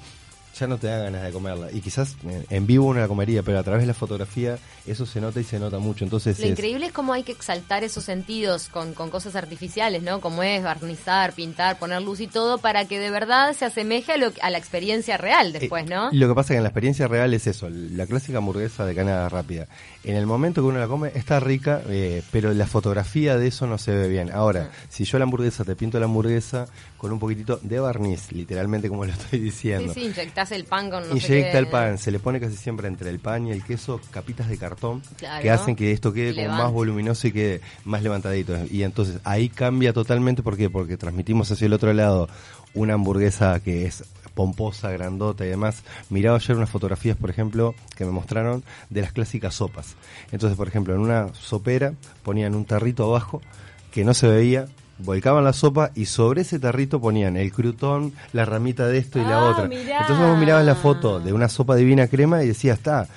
ya 0.58 0.66
no 0.66 0.78
te 0.78 0.86
da 0.88 0.98
ganas 0.98 1.22
de 1.22 1.30
comerla. 1.30 1.70
Y 1.72 1.80
quizás 1.80 2.16
eh, 2.26 2.44
en 2.50 2.66
vivo 2.66 2.86
uno 2.86 3.00
la 3.00 3.08
comería, 3.08 3.42
pero 3.42 3.58
a 3.58 3.62
través 3.62 3.82
de 3.82 3.86
la 3.86 3.94
fotografía 3.94 4.58
eso 4.86 5.06
se 5.06 5.20
nota 5.20 5.40
y 5.40 5.44
se 5.44 5.58
nota 5.58 5.78
mucho. 5.78 6.04
Entonces, 6.04 6.38
Lo 6.38 6.44
es- 6.46 6.50
increíble 6.52 6.86
es 6.86 6.92
cómo 6.92 7.12
hay 7.12 7.22
que 7.22 7.32
exaltar 7.32 7.84
esos 7.84 8.04
sentidos 8.04 8.68
con, 8.68 8.92
con 8.94 9.10
cosas 9.10 9.36
artificiales, 9.36 10.02
¿no? 10.02 10.20
Como 10.20 10.42
es 10.42 10.62
barnizar, 10.62 11.32
pintar, 11.32 11.78
poner 11.78 12.02
luz 12.02 12.20
y 12.20 12.26
todo, 12.26 12.58
para 12.58 12.86
que 12.86 12.98
de 12.98 13.10
verdad 13.10 13.52
se 13.54 13.64
asemeje 13.64 14.12
a, 14.12 14.16
lo, 14.16 14.32
a 14.42 14.50
la 14.50 14.58
experiencia 14.58 15.16
real 15.16 15.52
después, 15.52 15.84
Eh, 15.84 15.88
¿no? 15.90 16.10
Lo 16.12 16.28
que 16.28 16.34
pasa 16.34 16.46
es 16.46 16.54
que 16.54 16.56
en 16.56 16.62
la 16.64 16.68
experiencia 16.70 17.08
real 17.08 17.32
es 17.34 17.46
eso, 17.46 17.68
la 17.70 18.06
clásica 18.06 18.38
hamburguesa 18.38 18.84
de 18.84 18.94
canada 18.94 19.28
rápida. 19.28 19.66
En 20.04 20.16
el 20.16 20.26
momento 20.26 20.62
que 20.62 20.68
uno 20.68 20.78
la 20.80 20.88
come 20.88 21.12
está 21.14 21.40
rica, 21.40 21.82
eh, 21.88 22.22
pero 22.32 22.52
la 22.54 22.66
fotografía 22.66 23.36
de 23.36 23.46
eso 23.48 23.66
no 23.66 23.78
se 23.78 23.94
ve 23.94 24.08
bien. 24.08 24.30
Ahora, 24.32 24.70
si 24.88 25.04
yo 25.04 25.18
la 25.18 25.24
hamburguesa 25.24 25.64
te 25.64 25.76
pinto 25.76 25.98
la 25.98 26.06
hamburguesa 26.06 26.66
con 26.96 27.12
un 27.12 27.18
poquitito 27.18 27.58
de 27.62 27.80
barniz, 27.80 28.32
literalmente 28.32 28.88
como 28.88 29.04
lo 29.04 29.12
estoy 29.12 29.38
Sí, 29.38 29.44
diciendo. 29.44 29.92
Inyectás 30.40 30.52
el 30.52 30.64
pan 30.64 30.90
con 30.90 31.08
no 31.08 31.16
sé 31.16 31.26
Inyecta 31.38 31.52
qué. 31.52 31.58
el 31.58 31.66
pan, 31.68 31.98
se 31.98 32.10
le 32.10 32.18
pone 32.18 32.40
casi 32.40 32.56
siempre 32.56 32.88
entre 32.88 33.10
el 33.10 33.18
pan 33.18 33.46
y 33.46 33.52
el 33.52 33.64
queso 33.64 34.00
capitas 34.10 34.48
de 34.48 34.56
cartón 34.58 35.02
Claro. 35.16 35.42
que 35.42 35.50
hacen 35.50 35.76
que 35.76 35.92
esto 35.92 36.12
quede 36.12 36.30
Y 36.30 36.44
como 36.46 36.56
más 36.56 36.72
voluminoso 36.72 37.26
y 37.28 37.32
quede 37.32 37.60
más 37.84 38.02
levantadito. 38.02 38.56
Y 38.70 38.82
entonces 38.82 39.18
ahí 39.24 39.48
cambia 39.48 39.92
totalmente, 39.92 40.42
¿por 40.42 40.56
qué? 40.56 40.70
Porque 40.70 40.96
transmitimos 40.96 41.50
hacia 41.50 41.66
el 41.66 41.72
otro 41.72 41.92
lado 41.92 42.28
una 42.74 42.94
hamburguesa 42.94 43.60
que 43.60 43.86
es 43.86 44.04
pomposa, 44.34 44.90
grandota 44.92 45.44
y 45.44 45.48
demás. 45.48 45.82
Miraba 46.08 46.36
ayer 46.38 46.56
unas 46.56 46.70
fotografías, 46.70 47.16
por 47.16 47.28
ejemplo, 47.30 47.74
que 47.96 48.04
me 48.04 48.12
mostraron 48.12 48.62
de 48.88 49.02
las 49.02 49.12
clásicas 49.12 49.54
sopas. 49.54 49.96
Entonces, 50.32 50.56
por 50.56 50.68
ejemplo, 50.68 50.94
en 50.94 51.00
una 51.00 51.34
sopera 51.34 51.92
ponían 52.22 52.54
un 52.54 52.64
tarrito 52.64 53.04
abajo 53.04 53.42
que 53.90 54.04
no 54.04 54.14
se 54.14 54.28
veía, 54.28 54.66
volcaban 55.04 55.44
la 55.44 55.52
sopa 55.52 55.90
y 55.94 56.06
sobre 56.06 56.42
ese 56.42 56.58
tarrito 56.58 57.00
ponían 57.00 57.36
el 57.36 57.52
crutón, 57.52 58.12
la 58.32 58.44
ramita 58.44 58.86
de 58.86 58.98
esto 58.98 59.18
y 59.18 59.22
la 59.22 59.38
Ah, 59.40 59.50
otra. 59.50 59.68
mirá. 59.68 60.00
Entonces 60.00 60.26
vos 60.26 60.38
mirabas 60.38 60.64
la 60.64 60.74
foto 60.74 61.20
de 61.20 61.32
una 61.32 61.48
sopa 61.48 61.76
divina 61.76 62.06
crema 62.08 62.42
y 62.42 62.48
decías, 62.48 62.78
está, 62.78 63.08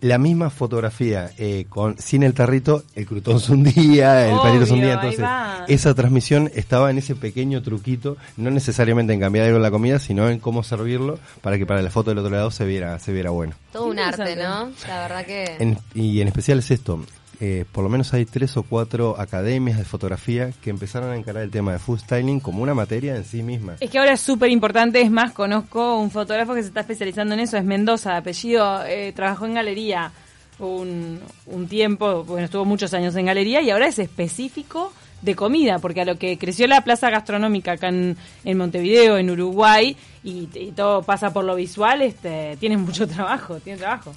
la 0.00 0.18
misma 0.18 0.50
fotografía 0.50 1.30
eh, 1.38 1.64
con 1.70 1.96
sin 1.98 2.24
el 2.24 2.34
tarrito, 2.34 2.82
el 2.94 3.06
crutón 3.06 3.40
se 3.40 3.52
hundía, 3.52 4.28
el 4.28 4.36
palito 4.38 4.66
se 4.66 4.74
hundía, 4.74 4.94
entonces 4.94 5.24
esa 5.68 5.94
transmisión 5.94 6.50
estaba 6.54 6.90
en 6.90 6.98
ese 6.98 7.14
pequeño 7.14 7.62
truquito, 7.62 8.18
no 8.36 8.50
necesariamente 8.50 9.14
en 9.14 9.20
cambiar 9.20 9.46
algo 9.46 9.56
en 9.56 9.62
la 9.62 9.70
comida, 9.70 9.98
sino 9.98 10.28
en 10.28 10.40
cómo 10.40 10.62
servirlo 10.62 11.18
para 11.40 11.56
que 11.56 11.64
para 11.64 11.80
la 11.80 11.88
foto 11.90 12.10
del 12.10 12.18
otro 12.18 12.30
lado 12.30 12.50
se 12.50 12.66
viera 12.66 12.98
se 12.98 13.12
viera 13.12 13.30
bueno. 13.30 13.54
Todo 13.72 13.86
un 13.86 13.98
arte, 13.98 14.36
¿no? 14.36 14.70
La 14.86 15.00
verdad 15.08 15.24
que... 15.24 15.56
En- 15.58 15.78
y 15.94 16.20
en 16.20 16.28
especial 16.28 16.58
es 16.58 16.70
esto, 16.70 17.00
eh, 17.40 17.64
por 17.70 17.84
lo 17.84 17.90
menos 17.90 18.12
hay 18.14 18.24
tres 18.24 18.56
o 18.56 18.62
cuatro 18.62 19.18
academias 19.18 19.78
de 19.78 19.84
fotografía 19.84 20.50
que 20.62 20.70
empezaron 20.70 21.10
a 21.10 21.16
encarar 21.16 21.42
el 21.42 21.50
tema 21.50 21.72
de 21.72 21.78
food 21.78 22.00
styling 22.00 22.40
como 22.40 22.62
una 22.62 22.74
materia 22.74 23.16
en 23.16 23.24
sí 23.24 23.42
misma. 23.42 23.76
Es 23.80 23.90
que 23.90 23.98
ahora 23.98 24.12
es 24.12 24.20
súper 24.20 24.50
importante, 24.50 25.00
es 25.00 25.10
más, 25.10 25.32
conozco 25.32 25.98
un 25.98 26.10
fotógrafo 26.10 26.54
que 26.54 26.62
se 26.62 26.68
está 26.68 26.80
especializando 26.80 27.34
en 27.34 27.40
eso, 27.40 27.56
es 27.56 27.64
Mendoza, 27.64 28.12
de 28.12 28.16
apellido, 28.18 28.84
eh, 28.86 29.12
trabajó 29.14 29.46
en 29.46 29.54
galería 29.54 30.12
un, 30.58 31.20
un 31.46 31.68
tiempo, 31.68 32.24
bueno, 32.24 32.44
estuvo 32.44 32.64
muchos 32.64 32.94
años 32.94 33.16
en 33.16 33.26
galería 33.26 33.60
y 33.60 33.70
ahora 33.70 33.88
es 33.88 33.98
específico 33.98 34.92
de 35.24 35.34
comida, 35.34 35.78
porque 35.78 36.02
a 36.02 36.04
lo 36.04 36.18
que 36.18 36.36
creció 36.36 36.66
la 36.66 36.82
plaza 36.82 37.08
gastronómica 37.08 37.72
acá 37.72 37.88
en, 37.88 38.16
Montevideo, 38.44 39.16
en 39.16 39.30
Uruguay, 39.30 39.96
y, 40.22 40.46
todo 40.76 41.02
pasa 41.02 41.32
por 41.32 41.44
lo 41.44 41.54
visual, 41.54 42.02
este, 42.02 42.56
tiene 42.60 42.76
mucho 42.76 43.08
trabajo, 43.08 43.56
tiene 43.56 43.78
trabajo. 43.78 44.12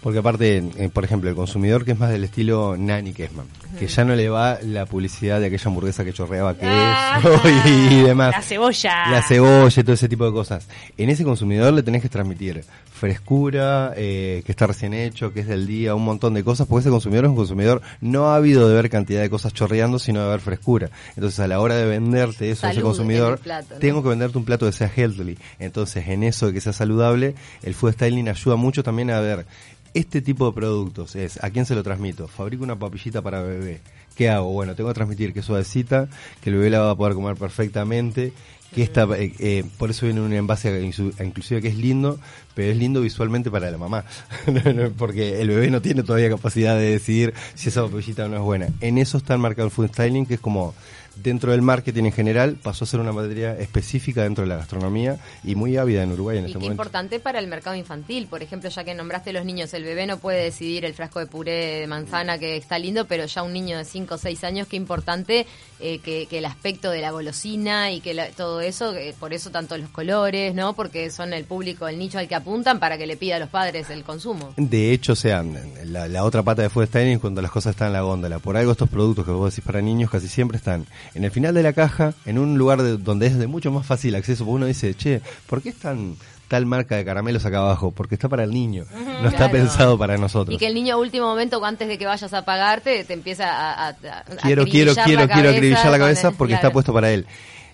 Porque 0.00 0.20
aparte, 0.20 0.62
eh, 0.76 0.88
por 0.92 1.04
ejemplo, 1.04 1.28
el 1.28 1.34
consumidor 1.34 1.84
que 1.84 1.92
es 1.92 1.98
más 1.98 2.10
del 2.10 2.22
estilo 2.22 2.76
Nani 2.78 3.12
Kessman, 3.12 3.46
que 3.78 3.88
ya 3.88 4.04
no 4.04 4.14
le 4.14 4.28
va 4.28 4.58
la 4.62 4.86
publicidad 4.86 5.40
de 5.40 5.46
aquella 5.46 5.64
hamburguesa 5.66 6.04
que 6.04 6.12
chorreaba 6.12 6.54
queso 6.54 6.68
Ah, 6.70 7.20
y, 7.66 7.68
y 7.94 8.02
demás. 8.02 8.30
La 8.30 8.42
cebolla. 8.42 9.10
La 9.10 9.22
cebolla 9.22 9.80
y 9.80 9.82
todo 9.82 9.94
ese 9.94 10.08
tipo 10.08 10.24
de 10.24 10.32
cosas. 10.32 10.68
En 10.96 11.10
ese 11.10 11.24
consumidor 11.24 11.72
le 11.72 11.82
tenés 11.82 12.02
que 12.02 12.08
transmitir 12.08 12.64
frescura, 12.98 13.92
eh, 13.96 14.42
que 14.44 14.52
está 14.52 14.66
recién 14.66 14.92
hecho, 14.94 15.32
que 15.32 15.40
es 15.40 15.46
del 15.48 15.66
día, 15.66 15.94
un 15.94 16.04
montón 16.04 16.34
de 16.34 16.44
cosas, 16.44 16.66
porque 16.66 16.82
ese 16.82 16.90
consumidor 16.90 17.24
es 17.24 17.30
un 17.30 17.36
consumidor 17.36 17.80
no 18.00 18.32
ávido 18.32 18.68
de 18.68 18.74
ver 18.74 18.90
cantidad 18.90 19.20
de 19.20 19.30
cosas 19.30 19.52
chorreando, 19.52 19.98
sino 19.98 20.22
de 20.22 20.28
ver 20.28 20.40
frescura. 20.40 20.90
Entonces, 21.16 21.40
a 21.40 21.48
la 21.48 21.60
hora 21.60 21.76
de 21.76 21.86
venderte 21.86 22.50
eso 22.50 22.66
a 22.66 22.70
ese 22.70 22.76
Salud 22.80 22.88
consumidor, 22.90 23.32
el 23.34 23.38
plato, 23.38 23.74
¿no? 23.74 23.80
tengo 23.80 24.02
que 24.02 24.08
venderte 24.10 24.38
un 24.38 24.44
plato 24.44 24.66
que 24.66 24.72
sea 24.72 24.90
healthy. 24.94 25.38
Entonces, 25.58 26.06
en 26.08 26.22
eso 26.22 26.46
de 26.46 26.52
que 26.52 26.60
sea 26.60 26.72
saludable, 26.72 27.34
el 27.62 27.74
food 27.74 27.92
styling 27.92 28.28
ayuda 28.28 28.56
mucho 28.56 28.82
también 28.82 29.10
a 29.10 29.20
ver 29.20 29.46
este 29.98 30.22
tipo 30.22 30.46
de 30.46 30.52
productos 30.52 31.16
es, 31.16 31.42
¿a 31.42 31.50
quién 31.50 31.66
se 31.66 31.74
lo 31.74 31.82
transmito? 31.82 32.28
Fabrico 32.28 32.62
una 32.62 32.78
papillita 32.78 33.20
para 33.20 33.42
bebé. 33.42 33.80
¿Qué 34.14 34.28
hago? 34.28 34.52
Bueno, 34.52 34.74
tengo 34.74 34.90
que 34.90 34.94
transmitir 34.94 35.32
que 35.32 35.40
es 35.40 35.44
suavecita, 35.44 36.08
que 36.40 36.50
el 36.50 36.56
bebé 36.56 36.70
la 36.70 36.80
va 36.80 36.90
a 36.90 36.96
poder 36.96 37.14
comer 37.14 37.36
perfectamente, 37.36 38.32
que 38.74 38.82
esta, 38.82 39.04
eh, 39.16 39.32
eh, 39.38 39.64
por 39.76 39.90
eso 39.90 40.06
viene 40.06 40.20
un 40.20 40.32
envase 40.32 40.82
inclusive 40.82 41.60
que 41.60 41.68
es 41.68 41.76
lindo, 41.76 42.18
pero 42.54 42.70
es 42.70 42.76
lindo 42.76 43.00
visualmente 43.00 43.50
para 43.50 43.70
la 43.70 43.78
mamá, 43.78 44.04
porque 44.98 45.40
el 45.40 45.48
bebé 45.48 45.70
no 45.70 45.82
tiene 45.82 46.02
todavía 46.02 46.28
capacidad 46.28 46.76
de 46.76 46.92
decidir 46.92 47.34
si 47.54 47.68
esa 47.68 47.82
papillita 47.82 48.28
no 48.28 48.36
es 48.36 48.42
buena. 48.42 48.68
En 48.80 48.98
eso 48.98 49.18
está 49.18 49.34
el 49.34 49.40
marcado 49.40 49.66
el 49.66 49.72
food 49.72 49.88
styling, 49.88 50.26
que 50.26 50.34
es 50.34 50.40
como 50.40 50.74
dentro 51.22 51.52
del 51.52 51.62
marketing 51.62 52.04
en 52.04 52.12
general 52.12 52.56
pasó 52.62 52.84
a 52.84 52.86
ser 52.88 53.00
una 53.00 53.12
materia 53.12 53.56
específica 53.58 54.22
dentro 54.22 54.42
de 54.44 54.48
la 54.48 54.56
gastronomía 54.56 55.18
y 55.44 55.54
muy 55.54 55.76
ávida 55.76 56.02
en 56.02 56.12
Uruguay 56.12 56.38
en 56.38 56.44
Y 56.44 56.46
este 56.46 56.58
qué 56.58 56.64
momento. 56.64 56.82
importante 56.82 57.20
para 57.20 57.38
el 57.38 57.46
mercado 57.48 57.76
infantil. 57.76 58.26
Por 58.28 58.42
ejemplo, 58.42 58.70
ya 58.70 58.84
que 58.84 58.94
nombraste 58.94 59.32
los 59.32 59.44
niños, 59.44 59.72
el 59.74 59.84
bebé 59.84 60.06
no 60.06 60.18
puede 60.18 60.42
decidir 60.44 60.84
el 60.84 60.94
frasco 60.94 61.18
de 61.20 61.26
puré 61.26 61.80
de 61.80 61.86
manzana 61.86 62.38
que 62.38 62.56
está 62.56 62.78
lindo, 62.78 63.06
pero 63.06 63.26
ya 63.26 63.42
un 63.42 63.52
niño 63.52 63.78
de 63.78 63.84
5 63.84 64.14
o 64.14 64.18
6 64.18 64.44
años, 64.44 64.66
qué 64.68 64.76
importante 64.76 65.46
eh, 65.80 65.98
que, 66.00 66.26
que 66.26 66.38
el 66.38 66.44
aspecto 66.44 66.90
de 66.90 67.00
la 67.00 67.10
golosina 67.10 67.92
y 67.92 68.00
que 68.00 68.14
la- 68.14 68.28
todo 68.30 68.60
eso, 68.60 68.94
eh, 68.94 69.14
por 69.18 69.32
eso 69.32 69.50
tanto 69.50 69.76
los 69.78 69.90
colores, 69.90 70.54
¿no? 70.54 70.74
Porque 70.74 71.10
son 71.10 71.32
el 71.32 71.44
público, 71.44 71.86
el 71.88 71.98
nicho 71.98 72.18
al 72.18 72.28
que 72.28 72.34
apuntan 72.34 72.78
para 72.80 72.98
que 72.98 73.06
le 73.06 73.16
pida 73.16 73.36
a 73.36 73.38
los 73.38 73.48
padres 73.48 73.90
el 73.90 74.02
consumo. 74.04 74.52
De 74.56 74.92
hecho, 74.92 75.12
o 75.12 75.16
sea, 75.16 75.42
la, 75.84 76.08
la 76.08 76.24
otra 76.24 76.42
pata 76.42 76.62
de 76.62 76.70
food 76.70 76.86
styling 76.86 77.18
cuando 77.18 77.42
las 77.42 77.50
cosas 77.50 77.70
están 77.70 77.88
en 77.88 77.92
la 77.94 78.00
góndola. 78.02 78.38
Por 78.38 78.56
algo 78.56 78.72
estos 78.72 78.88
productos 78.88 79.24
que 79.24 79.30
vos 79.30 79.52
decís 79.54 79.64
para 79.64 79.80
niños 79.80 80.10
casi 80.10 80.28
siempre 80.28 80.56
están 80.58 80.86
en 81.14 81.24
el 81.24 81.30
final 81.30 81.54
de 81.54 81.62
la 81.62 81.72
caja, 81.72 82.14
en 82.26 82.38
un 82.38 82.58
lugar 82.58 82.82
de- 82.82 82.96
donde 82.96 83.26
es 83.26 83.38
de 83.38 83.46
mucho 83.46 83.70
más 83.72 83.86
fácil 83.86 84.14
acceso. 84.14 84.44
Porque 84.44 84.56
uno 84.56 84.66
dice, 84.66 84.94
che, 84.94 85.20
¿por 85.46 85.62
qué 85.62 85.70
están 85.70 86.16
tal 86.48 86.64
marca 86.64 86.96
de 86.96 87.04
caramelos 87.04 87.44
acá 87.44 87.58
abajo? 87.58 87.90
Porque 87.90 88.14
está 88.14 88.28
para 88.28 88.44
el 88.44 88.50
niño, 88.52 88.84
no 89.22 89.28
está 89.28 89.50
pensado 89.50 89.98
para 89.98 90.16
nosotros. 90.16 90.54
Y 90.54 90.58
que 90.58 90.66
el 90.66 90.74
niño 90.74 90.94
a 90.94 90.98
último 90.98 91.26
momento, 91.26 91.62
antes 91.64 91.86
de 91.88 91.98
que 91.98 92.06
vayas 92.06 92.32
a 92.32 92.44
pagarte, 92.44 93.04
te 93.04 93.12
empieza 93.12 93.50
a, 93.50 93.88
a- 93.88 93.88
a- 93.88 93.94
quiero, 94.42 94.64
quiero, 94.64 94.94
quiero, 95.04 95.26
quiero 95.28 95.50
acribillar 95.50 95.90
la 95.90 95.98
cabeza 95.98 96.30
porque 96.32 96.54
está 96.54 96.70
puesto 96.72 96.92
para 96.92 97.10
él. 97.10 97.26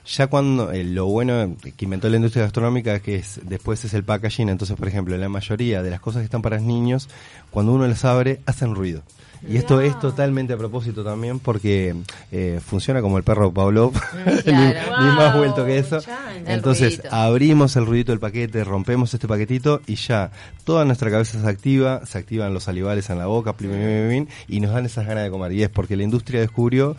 Ya 0.07 0.27
cuando 0.27 0.71
eh, 0.71 0.85
lo 0.85 1.07
bueno 1.07 1.57
que 1.63 1.85
inventó 1.85 2.09
la 2.09 2.17
industria 2.17 2.45
gastronómica 2.45 3.01
que 3.01 3.17
es 3.17 3.41
después 3.45 3.85
es 3.85 3.95
el 3.95 4.05
packaging, 4.05 4.51
entonces 4.51 4.77
por 4.77 4.87
ejemplo 4.87 5.17
la 5.17 5.29
mayoría 5.29 5.83
de 5.83 5.91
las 5.91 6.01
cosas 6.01 6.21
que 6.21 6.27
están 6.27 6.43
para 6.43 6.59
niños 6.59 7.09
cuando 7.51 7.73
uno 7.73 7.87
las 7.87 8.05
abre 8.05 8.41
hacen 8.47 8.75
ruido. 8.75 9.03
Y 9.49 9.57
esto 9.59 9.81
es 9.81 9.99
totalmente 10.01 10.55
a 10.55 10.57
propósito 10.57 11.05
también 11.05 11.39
porque 11.39 11.95
eh, 12.33 12.61
funciona 12.65 13.03
como 13.03 13.19
el 13.19 13.25
perro 13.25 13.53
Pavlov, 13.53 13.93
ni, 14.27 14.43
claro. 14.43 15.03
ni 15.03 15.17
más 15.17 15.37
vuelto 15.37 15.67
que 15.67 15.79
eso. 15.79 15.99
El 16.47 16.53
Entonces 16.53 17.03
abrimos 17.11 17.77
el 17.77 17.85
ruidito 17.85 18.13
del 18.13 18.21
paquete, 18.21 18.65
rompemos 18.65 19.13
este 19.13 19.29
paquetito 19.29 19.83
y 19.87 19.97
ya 19.97 20.31
toda 20.65 20.85
nuestra 20.85 21.11
cabeza 21.11 21.41
se 21.41 21.47
activa, 21.47 22.07
se 22.07 22.19
activan 22.19 22.55
los 22.55 22.65
salivales 22.65 23.11
en 23.11 23.19
la 23.19 23.27
boca, 23.27 23.53
plim, 23.53 23.71
plim, 23.71 24.27
y 24.49 24.61
nos 24.61 24.73
dan 24.73 24.87
esas 24.87 25.07
ganas 25.07 25.25
de 25.25 25.31
comer. 25.31 25.53
Y 25.53 25.63
es 25.63 25.69
porque 25.69 25.97
la 25.97 26.05
industria 26.05 26.41
descubrió 26.41 26.97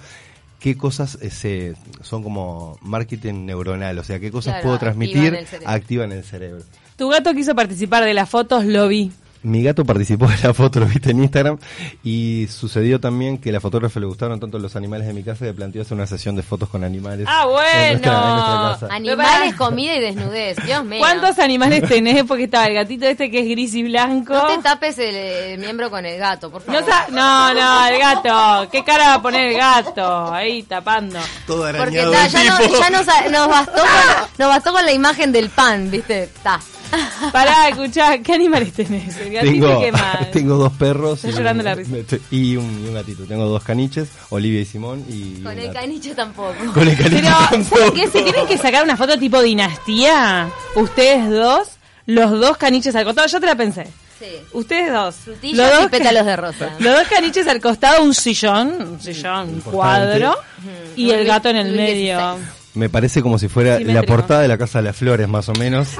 qué 0.65 0.75
cosas 0.75 1.19
se, 1.29 1.75
son 2.01 2.23
como 2.23 2.79
marketing 2.81 3.45
neuronal, 3.45 3.99
o 3.99 4.03
sea, 4.03 4.19
qué 4.19 4.31
cosas 4.31 4.53
Claro, 4.53 4.63
puedo 4.63 4.75
activan 4.77 4.95
transmitir, 4.95 5.35
el 5.35 5.45
cerebro. 5.45 5.69
activan 5.69 6.11
el 6.11 6.23
cerebro. 6.23 6.63
Tu 6.97 7.07
gato 7.07 7.35
quiso 7.35 7.53
participar 7.53 8.03
de 8.03 8.15
las 8.15 8.27
fotos, 8.27 8.65
lo 8.65 8.87
vi. 8.87 9.11
Mi 9.43 9.61
gato 9.61 9.85
participó 9.85 10.27
de 10.27 10.37
la 10.41 10.53
foto, 10.55 10.79
lo 10.79 10.87
viste 10.87 11.11
en 11.11 11.19
Instagram, 11.21 11.59
y 12.03 12.47
sucedió 12.49 12.99
también 12.99 13.37
que 13.37 13.49
a 13.49 13.53
la 13.53 13.59
fotógrafa 13.59 13.99
le 13.99 14.07
gustaron 14.07 14.39
tanto 14.39 14.57
los 14.57 14.75
animales 14.75 15.05
de 15.05 15.13
mi 15.13 15.21
casa 15.23 15.45
que 15.45 15.53
planteó 15.53 15.83
hacer 15.83 15.93
una 15.95 16.07
sesión 16.07 16.35
de 16.35 16.41
fotos 16.41 16.67
con 16.69 16.83
animales. 16.83 17.27
Ah, 17.29 17.43
en 17.43 17.51
nuestra- 17.51 17.83
en 17.91 18.01
nuestra 18.01 18.55
bueno. 18.55 18.71
casa. 18.79 18.87
Animales, 18.91 19.53
comida 19.55 19.95
y 19.95 19.99
desnudez. 20.01 20.57
Dios 20.65 20.83
mío. 20.83 20.99
¿Cuántos 20.99 21.37
animales 21.37 21.87
tenés? 21.87 22.23
Porque 22.23 22.45
estaba 22.45 22.65
el 22.65 22.73
gatito 22.73 23.05
este 23.05 23.29
que 23.29 23.41
es 23.41 23.49
gris 23.49 23.75
y 23.75 23.83
blanco. 23.83 24.33
No 24.33 24.47
te 24.47 24.57
tapes 24.63 24.97
el, 24.97 25.59
miembro 25.59 25.91
con 25.91 26.05
el 26.05 26.17
gato, 26.17 26.49
por 26.49 26.63
favor. 26.63 26.83
No, 27.11 27.53
no, 27.53 27.53
no, 27.53 27.87
el 27.87 27.99
gato. 27.99 28.67
¿Qué 28.71 28.83
cara 28.83 29.09
va 29.09 29.13
a 29.15 29.21
poner 29.21 29.51
el 29.51 29.57
gato? 29.57 30.33
Ahí 30.33 30.63
tapando. 30.63 31.19
Todo 31.45 31.63
Porque 31.77 31.99
arañado 31.99 32.11
ta, 32.13 32.21
del 32.23 32.31
ya, 32.31 32.43
no- 32.45 32.79
ya 32.79 32.89
nos, 32.89 33.31
nos 33.31 33.47
bastó 33.47 33.73
con, 33.81 34.27
nos 34.39 34.47
bastó 34.49 34.71
con 34.73 34.85
la 34.85 34.91
imagen 34.91 35.31
del 35.31 35.49
pan, 35.49 35.91
¿viste? 35.91 36.29
Ta. 36.41 36.59
Pará, 37.31 37.69
escuchá, 37.69 38.17
¿qué 38.19 38.33
animales 38.33 38.73
tenés? 38.73 39.15
El 39.17 39.33
gatito 39.33 39.67
Tengo, 39.67 39.79
qué 39.81 40.25
tengo 40.33 40.55
dos 40.55 40.73
perros 40.73 41.15
Estoy 41.23 41.31
y, 41.31 41.33
llorando 41.37 41.61
un, 41.61 41.65
la 41.65 41.75
risa. 41.75 41.91
y 42.31 42.55
un, 42.57 42.83
y 42.83 42.87
un 42.89 42.93
gatito. 42.93 43.23
Tengo 43.25 43.45
dos 43.45 43.63
caniches, 43.63 44.09
Olivia 44.29 44.61
y 44.61 44.65
Simón. 44.65 45.05
Y 45.09 45.41
Con 45.41 45.57
el 45.57 45.71
caniche 45.73 46.13
tampoco. 46.15 46.53
Con 46.73 46.87
el 46.87 46.97
caniche 46.97 47.21
Pero, 47.23 47.35
tampoco. 47.49 47.77
¿saben 47.77 47.93
qué? 47.93 48.05
Si 48.07 48.23
tienen 48.23 48.47
que 48.47 48.57
sacar 48.57 48.83
una 48.83 48.97
foto 48.97 49.17
tipo 49.17 49.41
dinastía, 49.41 50.49
ustedes 50.75 51.29
dos, 51.29 51.67
los 52.05 52.31
dos 52.39 52.57
caniches 52.57 52.95
al 52.95 53.05
costado, 53.05 53.27
yo 53.27 53.39
te 53.39 53.45
la 53.45 53.55
pensé. 53.55 53.87
Sí. 54.19 54.27
Ustedes 54.53 54.93
dos. 54.93 55.15
Frutillas 55.15 55.57
los 55.57 55.79
y 55.79 55.81
dos 55.81 55.91
pétalos 55.91 56.25
de 56.25 56.35
rosa. 56.37 56.69
Los 56.79 56.95
dos 56.95 57.07
caniches 57.09 57.47
al 57.47 57.59
costado, 57.59 58.01
un 58.03 58.13
sillón, 58.13 58.75
un 58.81 59.01
sillón, 59.01 59.49
un 59.49 59.55
Importante. 59.55 59.71
cuadro, 59.75 60.35
y 60.95 61.09
el 61.11 61.25
gato 61.25 61.49
en 61.49 61.57
el 61.57 61.67
Luis 61.67 61.77
medio. 61.77 62.17
XVI. 62.17 62.64
Me 62.75 62.89
parece 62.89 63.21
como 63.21 63.39
si 63.39 63.47
fuera 63.47 63.79
la 63.79 64.03
portada 64.03 64.41
de 64.41 64.47
la 64.47 64.57
Casa 64.57 64.79
de 64.79 64.85
las 64.85 64.95
Flores, 64.95 65.27
más 65.27 65.47
o 65.49 65.53
menos. 65.53 65.89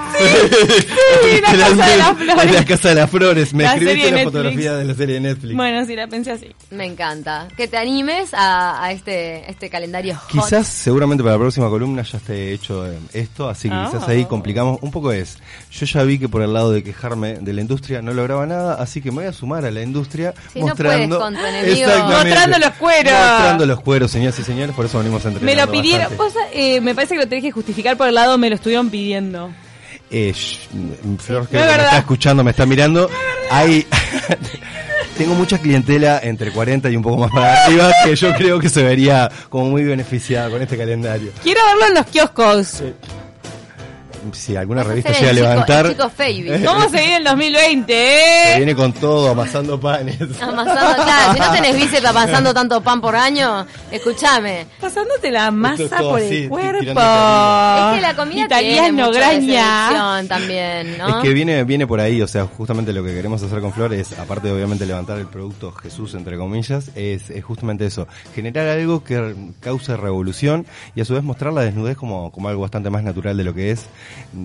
Sí, 1.24 1.42
la 1.42 1.52
Casa 1.58 1.88
de 1.90 1.98
las 1.98 2.18
Flores. 2.18 2.52
La 2.54 2.66
Casa 2.66 2.90
de 2.90 2.96
las 2.96 3.10
Flores. 3.10 3.54
Me 3.54 3.64
La 3.64 3.74
escribiste 3.74 4.12
la 4.12 4.24
fotografía 4.24 4.74
de 4.76 4.86
la 4.86 4.94
serie 4.94 5.16
de 5.16 5.22
Netflix. 5.22 5.56
Bueno, 5.56 5.86
sí, 5.86 5.96
la 5.96 6.08
pensé 6.08 6.32
así. 6.32 6.48
Me 6.72 6.86
encanta. 6.86 7.48
Que 7.56 7.68
te 7.68 7.78
animes 7.78 8.34
a, 8.34 8.84
a 8.84 8.92
este, 8.92 9.50
este 9.50 9.70
calendario 9.70 10.16
hot. 10.18 10.30
Quizás, 10.32 10.68
seguramente 10.68 11.24
para 11.24 11.36
la 11.36 11.40
próxima 11.42 11.70
columna 11.70 12.04
ya 12.04 12.18
esté 12.18 12.54
hecho 12.54 12.86
eh, 12.88 12.98
esto, 13.14 13.50
así 13.50 13.70
que 13.70 13.76
Ah. 13.76 13.90
quizás 13.92 14.08
ahí 14.08 14.26
complicamos. 14.26 14.80
Un 14.82 14.92
poco 14.92 15.12
es, 15.12 15.38
yo 15.72 15.86
ya 15.86 16.04
vi 16.04 16.20
que 16.20 16.30
por 16.30 16.42
el 16.42 16.54
lado 16.54 16.72
de 16.72 16.84
quejarme 16.84 17.36
de 17.40 17.54
la 17.54 17.62
industria 17.62 18.02
no 18.02 18.14
lograba 18.14 18.46
nada, 18.46 18.76
así 18.76 19.02
que 19.02 19.10
me 19.12 19.18
voy 19.18 19.26
a 19.26 19.34
sumar 19.34 19.66
a 19.66 19.72
la 19.72 19.82
industria 19.82 20.34
Si 20.54 20.60
no 20.60 20.68
mostrando... 20.68 21.20
puedes. 21.20 21.78
Exactamente. 21.80 22.30
Mostrando 22.30 22.58
los 22.60 22.72
cueros. 22.76 23.14
Mostrando 23.14 23.66
los 23.66 23.80
cueros, 23.82 24.12
señoras 24.12 24.38
y 24.40 24.44
señores, 24.44 24.76
por 24.76 24.86
eso 24.86 24.98
venimos 25.00 25.26
a 25.26 25.30
Me 25.30 25.36
entrenar. 25.36 25.66
lo 25.66 25.72
pidieron. 25.72 26.18
Vos, 26.18 26.34
eh, 26.54 26.65
me 26.82 26.94
parece 26.96 27.16
que 27.16 27.22
lo 27.22 27.28
tenés 27.28 27.44
que 27.44 27.52
justificar 27.52 27.98
por 27.98 28.08
el 28.08 28.16
lado, 28.16 28.38
me 28.38 28.50
lo 28.50 28.56
estuvieron 28.56 28.90
pidiendo. 28.90 29.52
Eh, 30.12 30.34
Flor, 31.20 31.48
que 31.48 31.56
No 31.58 31.62
me 31.64 31.68
verdad. 31.68 31.86
está 31.86 31.98
escuchando, 32.00 32.44
me 32.44 32.52
está 32.52 32.66
mirando. 32.66 33.10
Hay... 33.52 33.86
Tengo 35.18 35.34
mucha 35.34 35.58
clientela 35.60 36.20
entre 36.22 36.52
40 36.52 36.90
y 36.90 36.98
un 36.98 37.02
poco 37.02 37.16
más 37.18 37.32
para 37.32 37.64
arriba 37.64 37.90
que 38.04 38.18
yo 38.18 38.34
creo 38.34 38.60
que 38.60 38.68
se 38.68 38.84
vería 38.84 39.32
como 39.48 39.70
muy 39.70 39.84
beneficiada 39.86 40.50
con 40.50 40.62
este 40.62 40.78
calendario. 40.78 41.32
Quiero 41.42 41.62
verlo 41.68 41.88
en 41.88 41.94
los 41.94 42.06
kioscos. 42.08 42.84
Si 44.34 44.56
alguna 44.56 44.84
revista 44.84 45.12
llega 45.12 45.28
a 45.28 45.34
chico- 45.34 45.44
levantar, 45.50 45.90
chico 45.90 46.10
Feiby. 46.10 46.64
¿Cómo 46.66 46.90
se 46.90 46.98
viene 46.98 47.18
el 47.18 47.24
2020, 47.24 47.94
se 47.94 48.54
eh? 48.54 48.58
viene 48.58 48.76
con 48.76 48.94
todo, 48.94 49.30
amasando 49.32 49.80
panes. 49.80 50.20
Amasando, 50.42 51.04
claro, 51.04 51.34
si 51.34 51.40
no 51.40 51.52
tenés 51.52 51.76
bíceps 51.76 52.06
amasando 52.06 52.54
tanto 52.54 52.82
pan 52.82 53.02
por 53.02 53.16
año, 53.16 53.66
escúchame. 53.92 54.68
Pasándote 54.80 55.32
la 55.32 55.52
masa 55.52 55.84
es 55.84 55.90
por 55.90 56.20
así, 56.20 56.44
el 56.44 56.50
cuerpo. 56.50 56.80
Es 56.80 56.86
que 56.86 58.02
la 58.02 58.14
comida 58.16 58.46
Italiano, 58.46 59.12
tiene 59.12 59.42
seducción 59.42 60.28
también, 60.28 60.98
¿no? 60.98 61.08
Es 61.10 61.16
que 61.24 61.34
viene, 61.34 61.64
viene 61.64 61.88
por 61.88 62.00
ahí, 62.00 62.22
o 62.22 62.28
sea, 62.28 62.46
justamente 62.46 62.94
lo 62.94 63.04
que 63.04 63.14
queremos 63.14 63.42
hacer 63.44 63.62
con 63.62 63.74
Flor 63.74 63.94
es, 63.94 64.18
aparte 64.18 64.48
de 64.48 64.54
obviamente 64.54 64.86
levantar 64.86 65.18
el 65.18 65.28
producto 65.28 65.72
Jesús, 65.72 66.14
entre 66.14 66.38
comillas, 66.38 66.92
es, 66.96 67.30
es 67.30 67.44
justamente 67.44 67.86
eso, 67.86 68.08
generar 68.34 68.68
algo 68.68 69.04
que 69.04 69.36
cause 69.60 69.96
revolución 69.98 70.66
y 70.96 71.02
a 71.02 71.06
su 71.06 71.14
vez 71.14 71.24
mostrar 71.24 71.54
la 71.54 71.62
desnudez 71.62 71.98
como, 71.98 72.32
como 72.32 72.50
algo 72.50 72.62
bastante 72.62 72.90
más 72.90 73.04
natural 73.04 73.38
de 73.38 73.44
lo 73.44 73.54
que 73.54 73.72
es. 73.72 73.86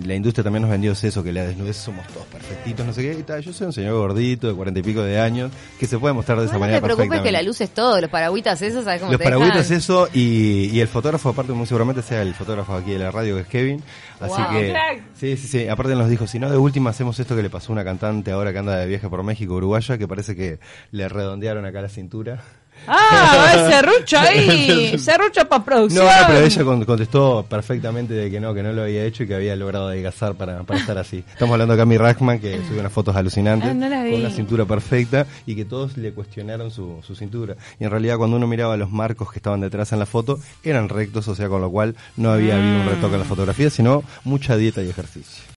La 0.05 0.15
industria 0.15 0.43
también 0.43 0.61
nos 0.61 0.71
vendió 0.71 0.91
eso, 0.93 1.23
que 1.23 1.31
la 1.33 1.43
desnudez 1.45 1.77
somos 1.77 2.05
todos 2.07 2.25
perfectitos, 2.27 2.85
no 2.85 2.93
sé 2.93 3.01
qué, 3.01 3.19
y 3.19 3.23
tal. 3.23 3.41
Yo 3.41 3.51
soy 3.53 3.67
un 3.67 3.73
señor 3.73 3.93
gordito 3.95 4.47
de 4.47 4.53
cuarenta 4.53 4.79
y 4.79 4.83
pico 4.83 5.01
de 5.01 5.19
años 5.19 5.51
que 5.79 5.87
se 5.87 5.97
puede 5.97 6.13
mostrar 6.13 6.39
de 6.39 6.45
esa 6.45 6.53
No, 6.53 6.59
no 6.59 6.61
manera 6.61 6.79
te 6.79 6.85
preocupes 6.85 7.21
que 7.21 7.31
la 7.31 7.41
luz 7.41 7.61
es 7.61 7.69
todo, 7.71 7.99
los 7.99 8.09
paragüitas 8.09 8.61
esos, 8.61 8.83
¿sabes 8.83 8.99
cómo 9.01 9.11
Los 9.11 9.19
te 9.19 9.23
paragüitas 9.25 9.67
dejan? 9.69 9.77
eso 9.77 10.07
y, 10.13 10.69
y 10.71 10.79
el 10.79 10.87
fotógrafo 10.87 11.29
aparte 11.29 11.51
muy 11.53 11.65
seguramente 11.65 12.01
sea 12.01 12.21
el 12.21 12.33
fotógrafo 12.33 12.73
aquí 12.75 12.91
de 12.91 12.99
la 12.99 13.11
radio 13.11 13.35
que 13.35 13.41
es 13.41 13.47
Kevin 13.47 13.83
así 14.19 14.41
Wow. 14.41 14.51
que 14.51 14.75
sí 15.19 15.37
sí 15.37 15.47
sí 15.47 15.67
aparte 15.67 15.95
nos 15.95 16.09
dijo 16.09 16.27
si 16.27 16.39
no 16.39 16.49
de 16.49 16.57
última 16.57 16.89
hacemos 16.91 17.19
esto 17.19 17.35
que 17.35 17.41
le 17.43 17.49
pasó 17.49 17.71
a 17.71 17.73
una 17.73 17.83
cantante 17.83 18.31
ahora 18.31 18.51
que 18.53 18.59
anda 18.59 18.77
de 18.77 18.87
viaje 18.87 19.09
por 19.09 19.23
México 19.23 19.55
uruguaya 19.55 19.97
que 19.97 20.07
parece 20.07 20.35
que 20.35 20.59
le 20.91 21.09
redondearon 21.09 21.65
acá 21.65 21.81
la 21.81 21.89
cintura 21.89 22.41
Ah, 22.87 23.67
serrucho 23.69 24.17
ahí. 24.17 24.97
Serrucho 24.97 25.47
para 25.47 25.63
producción. 25.63 26.05
no, 26.05 26.11
pero 26.27 26.39
ella 26.39 26.63
con- 26.63 26.83
contestó 26.85 27.45
perfectamente 27.47 28.13
de 28.13 28.31
que 28.31 28.39
no, 28.39 28.53
que 28.53 28.63
no 28.63 28.73
lo 28.73 28.83
había 28.83 29.03
hecho 29.05 29.23
y 29.23 29.27
que 29.27 29.35
había 29.35 29.55
logrado 29.55 29.87
adelgazar 29.87 30.33
para, 30.35 30.63
para 30.63 30.79
estar 30.79 30.97
así. 30.97 31.23
Estamos 31.31 31.53
hablando 31.53 31.75
de 31.75 31.79
Cami 31.79 31.97
Rachman, 31.97 32.39
que 32.39 32.57
subió 32.67 32.79
unas 32.79 32.91
fotos 32.91 33.15
alucinantes, 33.15 33.69
Ah, 33.69 33.73
no 33.73 33.87
con 33.89 34.13
una 34.21 34.29
cintura 34.31 34.65
perfecta 34.65 35.25
y 35.45 35.55
que 35.55 35.65
todos 35.65 35.97
le 35.97 36.11
cuestionaron 36.13 36.71
su, 36.71 36.99
su 37.05 37.15
cintura. 37.15 37.55
Y 37.79 37.83
en 37.83 37.91
realidad 37.91 38.17
cuando 38.17 38.37
uno 38.37 38.47
miraba 38.47 38.75
los 38.77 38.89
marcos 38.91 39.31
que 39.31 39.39
estaban 39.39 39.61
detrás 39.61 39.91
en 39.93 39.99
la 39.99 40.05
foto, 40.05 40.39
eran 40.63 40.89
rectos, 40.89 41.27
o 41.27 41.35
sea, 41.35 41.47
con 41.49 41.61
lo 41.61 41.69
cual 41.69 41.95
no 42.17 42.31
había 42.31 42.55
habido 42.55 42.81
un 42.81 42.87
retoque 42.87 43.13
en 43.13 43.19
la 43.19 43.25
fotografía, 43.27 43.69
sino 43.69 44.03
mucha 44.23 44.57
dieta 44.57 44.81
y 44.81 44.89
ejercicio. 44.89 45.43